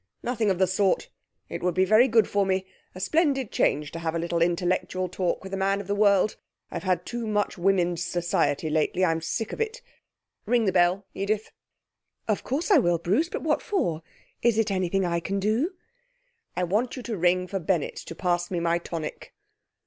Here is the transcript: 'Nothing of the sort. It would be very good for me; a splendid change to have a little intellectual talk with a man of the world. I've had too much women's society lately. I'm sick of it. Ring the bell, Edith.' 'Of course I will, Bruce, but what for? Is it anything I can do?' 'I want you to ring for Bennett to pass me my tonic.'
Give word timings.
'Nothing 0.23 0.49
of 0.49 0.57
the 0.57 0.65
sort. 0.65 1.09
It 1.47 1.61
would 1.61 1.75
be 1.75 1.85
very 1.85 2.07
good 2.07 2.27
for 2.27 2.43
me; 2.43 2.65
a 2.95 2.99
splendid 2.99 3.51
change 3.51 3.91
to 3.91 3.99
have 3.99 4.15
a 4.15 4.17
little 4.17 4.41
intellectual 4.41 5.07
talk 5.07 5.43
with 5.43 5.53
a 5.53 5.57
man 5.57 5.79
of 5.79 5.85
the 5.85 5.93
world. 5.93 6.37
I've 6.71 6.81
had 6.81 7.05
too 7.05 7.27
much 7.27 7.55
women's 7.55 8.03
society 8.03 8.67
lately. 8.67 9.05
I'm 9.05 9.21
sick 9.21 9.53
of 9.53 9.61
it. 9.61 9.83
Ring 10.47 10.65
the 10.65 10.71
bell, 10.71 11.05
Edith.' 11.13 11.51
'Of 12.27 12.43
course 12.43 12.71
I 12.71 12.79
will, 12.79 12.97
Bruce, 12.97 13.29
but 13.29 13.43
what 13.43 13.61
for? 13.61 14.01
Is 14.41 14.57
it 14.57 14.71
anything 14.71 15.05
I 15.05 15.19
can 15.19 15.39
do?' 15.39 15.73
'I 16.57 16.63
want 16.63 16.95
you 16.95 17.03
to 17.03 17.15
ring 17.15 17.45
for 17.45 17.59
Bennett 17.59 17.97
to 17.97 18.15
pass 18.15 18.49
me 18.49 18.59
my 18.59 18.79
tonic.' 18.79 19.35